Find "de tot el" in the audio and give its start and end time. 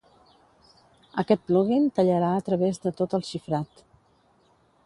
2.87-3.27